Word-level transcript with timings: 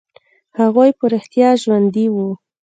هغوى 0.59 0.89
په 0.97 1.05
رښتيا 1.13 1.49
ژوندي 1.61 2.07
وو. 2.13 2.29